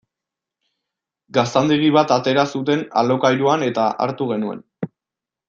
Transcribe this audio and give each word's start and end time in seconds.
Gaztandegi 1.37 1.91
bat 1.97 2.13
atera 2.15 2.47
zuten 2.57 2.83
alokairuan 3.03 3.67
eta 3.69 3.87
hartu 4.07 4.31
genuen. 4.35 4.67